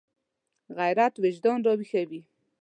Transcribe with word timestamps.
غیرت 0.77 1.13
وجدان 1.23 1.59
راویښوي 1.65 2.21